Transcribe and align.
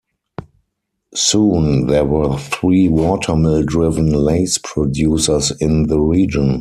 Soon 1.13 1.85
there 1.85 2.05
were 2.05 2.35
three 2.39 2.87
watermill-driven 2.87 4.11
lace 4.11 4.57
producers 4.57 5.51
in 5.61 5.85
the 5.89 5.99
region. 5.99 6.59